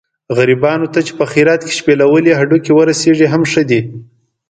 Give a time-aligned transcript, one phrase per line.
[0.37, 3.81] غریبانو ته چې په خیرات کې شپېلولي هډوکي هم ورسېږي ښه دي.